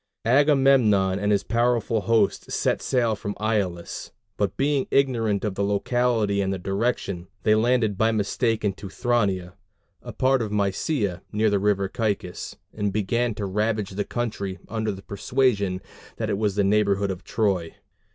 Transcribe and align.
Agamemnon 0.25 1.19
and 1.19 1.31
his 1.31 1.43
powerful 1.43 2.01
host 2.01 2.51
set 2.51 2.81
sail 2.81 3.15
from 3.15 3.35
Aulis; 3.39 4.11
but 4.35 4.57
being 4.57 4.87
ignorant 4.89 5.45
of 5.45 5.53
the 5.53 5.63
locality 5.63 6.41
and 6.41 6.51
the 6.51 6.57
direction, 6.57 7.27
they 7.43 7.53
landed 7.53 7.99
by 7.99 8.11
mistake 8.11 8.65
in 8.65 8.73
Teuthrania, 8.73 9.53
a 10.01 10.11
part 10.11 10.41
of 10.41 10.51
Mysia 10.51 11.21
near 11.31 11.51
the 11.51 11.59
river 11.59 11.87
Caicus, 11.87 12.55
and 12.73 12.91
began 12.91 13.35
to 13.35 13.45
ravage 13.45 13.91
the 13.91 14.03
country 14.03 14.57
under 14.67 14.91
the 14.91 15.03
persuasion 15.03 15.81
that 16.17 16.31
it 16.31 16.37
was 16.39 16.55
the 16.55 16.63
neighborhood 16.63 17.11
of 17.11 17.23
Troy. 17.23 17.75